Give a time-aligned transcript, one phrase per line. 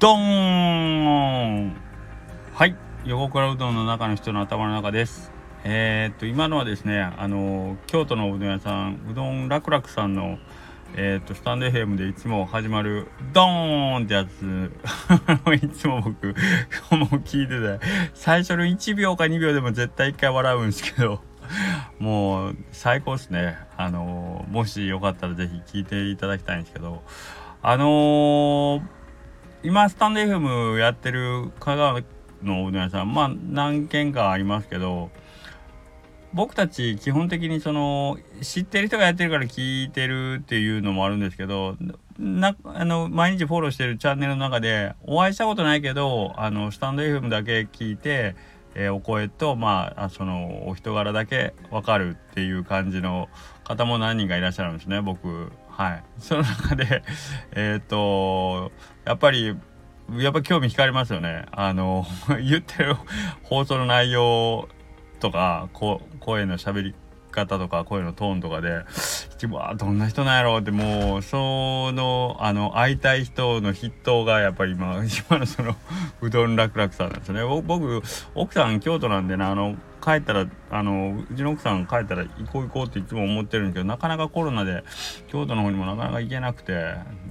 [0.00, 1.76] ドーン
[2.54, 5.32] はい横倉うどんの中の人の頭の中です。
[5.64, 10.38] えー、っと今のはですねあの京都のうどん屋さんうどん楽々さんの
[10.94, 14.70] えー、っとスタンド FM でいつも始まるドーンってやつ。
[15.60, 16.34] いつも僕もう
[17.24, 21.24] 聞いてて最初の1秒か2秒でも絶対1回笑うんですけど
[21.98, 23.56] もう最高ですね。
[23.76, 27.02] あのもしよかったら是非聞いていただきたいんですけど
[27.62, 28.97] あのー
[29.64, 32.00] 今スタンド FM やってる香川
[32.42, 35.10] のうどん屋さんまあ何軒かありますけど
[36.32, 41.76] 僕たち基本的にその知ってる人がやってるから聞いてるっていうのもあるんですけど
[42.18, 48.36] なあの毎日フォローしてるチャンネルの中でお会いしたことないけどあのスタンド FM だけ聞いて、
[48.74, 53.28] えー、お声とまあそのお人柄だけ分かるっていう感じの
[53.64, 55.50] 方も何人かいらっしゃるんですね僕。
[55.78, 56.04] はい。
[56.18, 57.04] その中で、
[57.52, 58.72] えっ、と、
[59.04, 59.56] やっぱり、
[60.16, 61.46] やっぱ興味惹かれますよね。
[61.52, 62.04] あの、
[62.42, 62.96] 言ってる
[63.44, 64.68] 放送の内容
[65.20, 66.96] とか、こ声のしゃべり
[67.30, 68.84] 方とか、声のトーンとかで
[69.46, 74.94] う、わどんな人なんやろうって、もう、その、あの、会いたい人の筆頭が、やっぱり今、
[75.28, 75.76] 今のその、
[76.20, 77.42] うどん楽々さんなんですね。
[77.44, 78.02] 僕、
[78.34, 84.84] 奥さん京都なんでね、あの、帰ったらあのうちの奥さん帰ったら行こう行こうっていつも思ってるんだけどなかなかコロナで
[85.26, 86.72] 京都の方にもなかなか行けなくて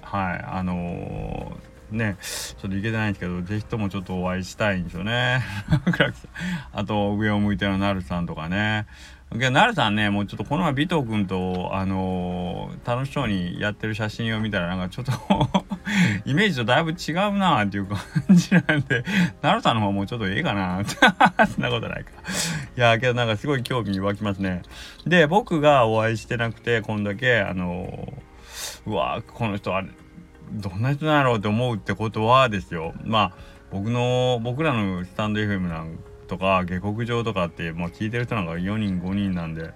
[0.01, 5.41] はいあのー、ねちょっと行けてないんですけど是非ともちょっとお会いしたいんですよね。
[6.73, 8.85] あと上を向いてのなるさんとかね。
[9.33, 15.11] けどなるさんねもうちょっとこの前尾藤君とあのー、楽しそうにやってる写真を見たらなんかちょっと
[16.25, 19.03] イメージとだいぶ違うなっていう感じなんで、
[19.41, 20.83] なるさんの方もうちょっとええかな
[21.47, 22.11] そんなことないか。
[22.75, 24.61] いや、けどなんかすごい興味湧きますね。
[25.05, 29.83] で、僕がお会いしてなくて、こんだけ、あのー、うわこの人は、
[30.51, 32.93] どんな人なんやろうって思うってことはですよ。
[33.03, 33.31] まあ、
[33.71, 39.71] 僕の、僕らのスタンド FM なんとか下克上とかって、まあ、聞いてる人なんか4人5人なんで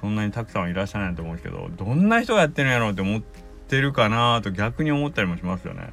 [0.00, 3.22] そんなにたくさんはいらっしゃらないと思うんですけどどんな人がやってるんやろうって思っ
[3.68, 5.92] てるかなと逆に思ったりもしますよね。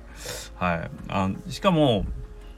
[0.55, 0.91] はい。
[1.09, 2.05] あしかも、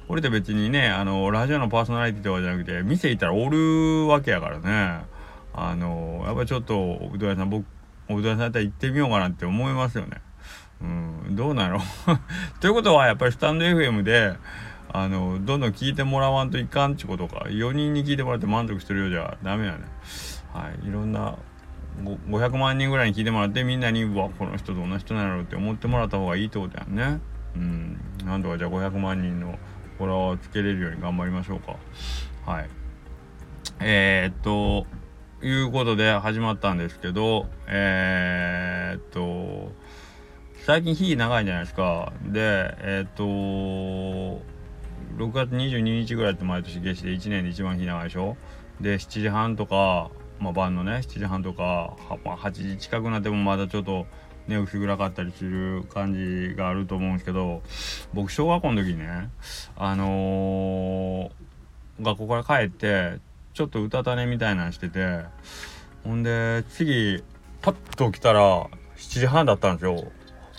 [0.07, 5.05] これって別にね、あの、ラジオのパーソナリティとかじゃなくて、店行ったらおるわけやからね。
[5.53, 7.65] あの、やっぱちょっと、うどん屋さん、僕、
[8.09, 10.21] おうどん屋さんやったら行ってみようかなって思いますよね。
[10.81, 10.85] う
[11.31, 11.79] ん、どうなの？
[12.59, 14.33] ということは、やっぱりスタンド FM で、
[14.97, 19.79] あの、どんどん聞いてもらわんといかんっちことか、4人に聞いてもらって満足してるようじゃダメやね。
[20.53, 20.87] はい。
[20.87, 21.37] いろんな
[22.29, 27.19] 500万人ぐらいに聞いてもらってみんなにうわこの人どんな人なんやろうって思ってもらった方がいいってことやんね。
[27.55, 27.99] うん。
[28.25, 29.59] なんとかじゃあ500万人の
[29.97, 31.75] フォロワーをつけれるように頑張りましょうか。
[32.49, 32.69] はい。
[33.81, 34.85] えー、っと
[35.45, 39.73] いうことで始まったんですけどえー、っと
[40.65, 42.13] 最近日長いじゃないですか。
[42.23, 44.54] でえー、っと
[45.17, 48.37] 6月22日ぐらいって毎年夏至で1年で一番日長いでしょ？
[48.81, 54.05] で7時半とかまあ、晩のね7時半とか、まあ、8時近くなってもまだちょっと
[54.47, 57.61] ね薄暗かったりする感じがあると思うんですけど
[58.13, 59.29] 僕小学校の時にね
[59.77, 63.19] あのー、学校から帰って
[63.53, 65.21] ちょっとうたた寝みたいなんしてて
[66.03, 67.23] ほんで次
[67.61, 68.67] パッと起きたら
[68.97, 70.11] 7時半だったんですよ。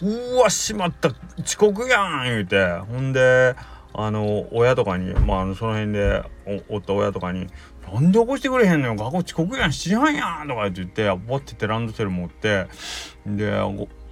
[0.03, 1.11] うわしまった
[1.43, 3.55] 遅刻やん言うてほんで
[3.99, 6.23] あの親とかにまあその辺で
[6.69, 7.49] おった親とかに
[7.93, 12.67] なんで起こしてくれへんのよ学校遅刻やん7時半やんとか言って、ボってってランドセル持って、
[13.25, 13.53] で、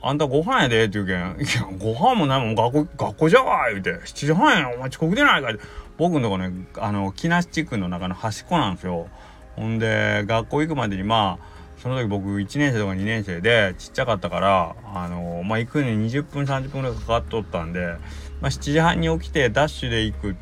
[0.01, 5.61] あんたご飯やでって言うけん、いや、ご飯もないもん、学校、学校じゃわ言うて、7時半やん、お前遅刻出ないかって。
[5.97, 9.09] 僕のとこね、あの、木梨地区の中の端っこなんですよ。
[9.57, 17.97] ほんで、学校行くまでにまあ、その時僕1年生とか2年生でちっちゃかったから、あのまあ、行くのに20分30分ぐらいかかっとったんで、
[18.45, 20.35] まあ、7時半に起きてダッシュで行くっ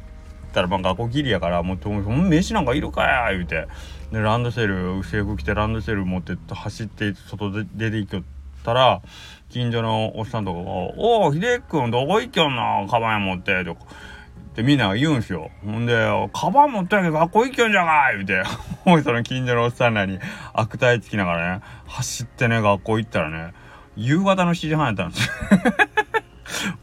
[0.52, 1.78] たらまあ学校ギリやからもう
[2.28, 3.68] 「飯なんかいるかや」言うて
[4.10, 8.24] でランドセル制服着てランドセル持って走って外で出て行きよっ
[8.65, 9.03] たら
[9.50, 10.65] 近所のおっさんとかが
[10.98, 13.82] 「おお秀樹君どこ行きよんなカバン持って」とか。
[13.84, 15.50] ってみんなが言うんすよ。
[15.65, 15.94] ほんで、
[16.34, 18.16] カバン持ってなきゃ学校行きよんじゃがい？
[18.16, 18.42] 言うて、
[18.84, 20.18] おいその近所のおっさんらに
[20.53, 23.54] 悪態つきながらね、走ってね、学校行ったらね、
[23.97, 25.32] 夕方の7時半やったんですよ。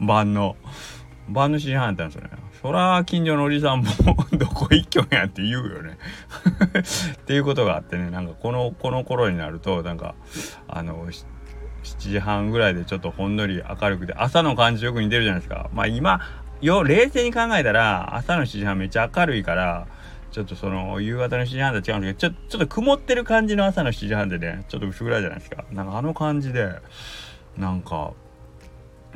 [0.04, 0.56] 晩の。
[1.30, 2.30] 晩の7時半ったんですよね。
[2.60, 3.86] そら近所のおじさんも
[4.36, 5.96] どこ一挙やって言うよね。
[7.14, 8.10] っていうことがあってね。
[8.10, 10.14] なんかこのこの頃になるとなんか
[10.68, 11.24] あの7
[11.82, 15.70] 時半ぐらいでちょっとほんのり明るくて朝の感じよく似てるじゃないですか。
[15.72, 16.20] まあ今
[16.60, 19.86] よ冷静に考えたら朝の7時半めっちゃ明るいから
[20.30, 25.64] ちょっとその夕方の7時半とは違うんですけどちょちょっと曇ってる感じの朝の7時半でねちょっと薄暗いじゃないですか。
[25.72, 26.74] なんかあの感じで
[27.56, 28.12] なんか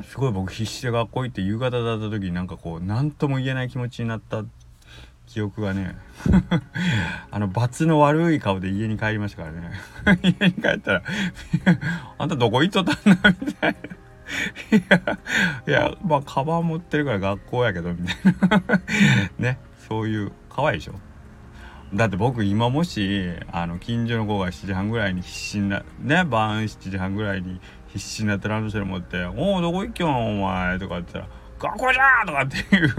[0.03, 4.43] すごい僕必死で学校行って夕方だった時になんかこう何とも言えない気持ちになった
[5.27, 5.95] 記憶がね。
[7.31, 9.71] あの罰の悪い顔で家に帰りましたからね。
[10.39, 11.03] 家に帰ったら
[12.17, 13.75] あんたどこ行っとったんだみたい
[14.71, 14.77] な。
[14.77, 15.17] いや
[15.67, 18.81] いやまあカバン持ってるから学校やけどみたいな。
[19.37, 20.93] ねそういう可愛いでしょ。
[21.93, 27.61] だって僕今もしあの近所の子が7時半ぐらいに必死になね晩7時半ぐらいに
[27.95, 31.27] 必死になってランドセル持って「おおどこ行きよんお前」とか言ったら
[31.59, 32.93] 「学校じゃ!」とかっていう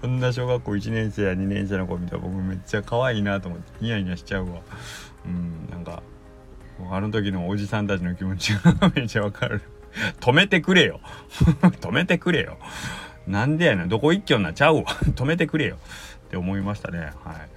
[0.00, 4.60] そんな小学校1年生や2年生の子見たら僕めっちゃ可愛いなと思ってニヤニヤしちゃうわ。
[5.26, 6.02] うんなんか
[6.90, 9.60] あの時のおじさんたちの気持ちが めっちゃわかる。
[10.20, 11.00] 止めてくれよ。
[11.80, 12.58] 止めてくれよ。
[13.26, 13.88] なんでやねん。
[13.88, 14.84] どこ行きよんなちゃうわ。
[15.16, 15.76] 止めてくれよ。
[16.26, 16.98] って思いましたね。
[17.24, 17.48] はい。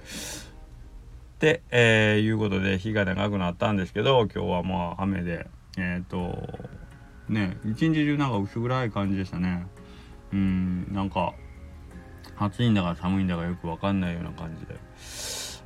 [1.38, 5.46] で、えー、いうことで日が長くなったんですけど今日はまあ雨で
[5.76, 6.48] えっ、ー、と
[7.28, 9.66] ね一日中なんか薄暗い感じでしたね。
[10.32, 11.34] うんなんか
[12.38, 14.76] 暑いんだか寒いんだかよく分かんないような感じで。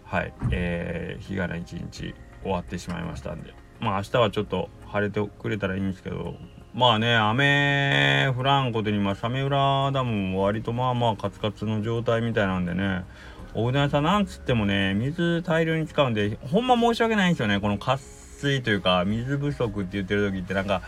[0.05, 3.55] はいえー、日がな一日終わってしまいましたんで。
[3.81, 6.35] まあ明日はちょっと晴れてくれたらいいんですけど。
[6.77, 13.07] まあね雨降らんことにまあサメ浦ダムも割とまあまあカツカツの状態みたいなんでね
[13.55, 20.83] おうどん屋さんなんつってもね水大量に使うんでほんま申し訳ないんですよねこの渇水というか水不足って言ってる時ってなんか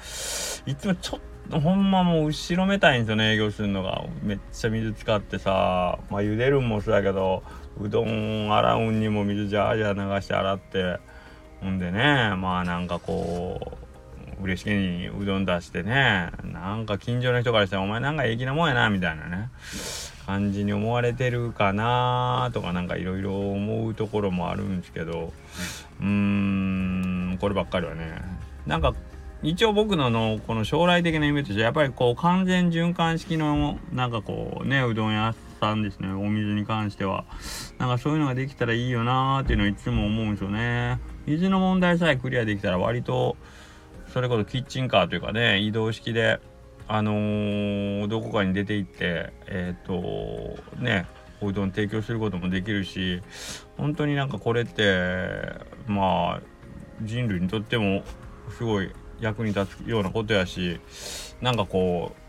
[0.68, 1.20] いつもちょっ
[1.50, 4.04] とほんまもう後ろめたいんですよね営業するのが。
[4.22, 5.98] めっちゃ水使ってさ。
[6.10, 7.42] まあ茹でるんもそうやけど
[7.80, 10.98] うどん洗うんにも水ジャージャー流して洗って。
[11.62, 13.78] ほんでねまあなんかこ
[14.40, 16.30] う嬉しげにうどん出してね。
[16.44, 19.48] なんか近所の人からしたら「お前なんか粋なもんやな」みたいなね。
[20.26, 25.32] 感じに思われてるかなとかなんかいろいろ思うところもあるんですけど。
[25.98, 28.20] うーんこればっかりはね。
[28.66, 28.92] なんか
[29.42, 36.08] 一応僕ののこの将来的な夢としてやっぱりこう完全循環式のなんかこうねうどん屋さんですね。
[36.08, 37.24] お水に関しては。
[37.78, 41.00] なんかそういうのができたらいいよなーっていうのはいつも思うんですよね。
[41.26, 43.36] 水の問題さえクリアできたら割と
[44.12, 46.40] それこそキッチンカーというかね移動式で
[46.86, 51.06] あのー、どこかに出て行ってえっ、ー、とね
[51.40, 53.22] おうどん提供することもできるし
[53.76, 55.38] 本当になんかこれって
[55.86, 56.42] まあ
[57.02, 58.02] 人類にとっても
[58.56, 60.80] すごい役に立つようなことやし
[61.40, 62.28] なんかこう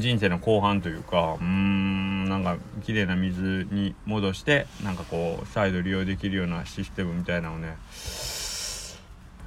[0.00, 7.76] 人生の後半というかうーんなんか綺麗な水に戻してなんかこう再度利用できるようなシステムみたいなのをね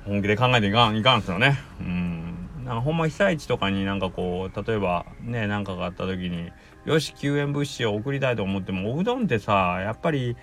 [0.06, 1.60] 本気で考えていかんいかんすよね。
[1.80, 2.40] うん。
[2.66, 6.52] なんかほんま被災地とかになんかこう例えばね何かがあった時に
[6.86, 10.36] よし救援物資を送りたいと思ってもおうどんってさやっぱり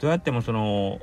[0.00, 1.00] どうやってもその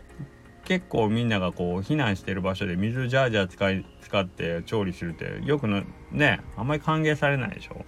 [0.71, 5.83] 結構みんながこう避難してる場所で水ジャージャー使い使って調理するってよくの
[6.13, 7.83] ねあんまり歓迎されないでしょ？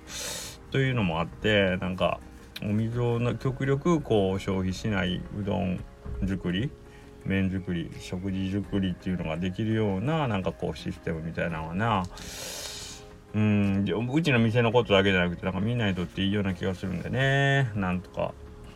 [0.69, 2.19] というのもあってなんか
[2.61, 5.79] お水を極力こう消費しないうどん
[6.27, 6.71] 作り
[7.25, 12.03] 麺作り食事作りっていうのができるようななんかこうシステムみたいなのはな
[13.33, 18.33] うんうちの店のことだけじゃなくてなんかみんなにとっていいような気がするんでねなんとか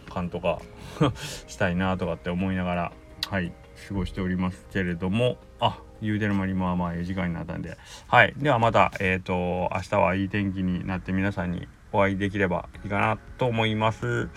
[0.09, 0.61] かんとか
[1.47, 2.91] したいなとかって思いながら
[3.29, 3.51] はい
[3.87, 7.77] 過ごしておりますけれどもあ言うてる間にまあまあええ時間になったんで。
[8.07, 8.33] はい。
[8.37, 14.29] ではまたえっ、ー、と明日はいい天気になって皆さんにお会いできればいいかなと思います。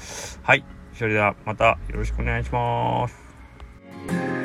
[0.43, 0.65] はい。
[0.95, 4.40] それではまたよろしくお願いします。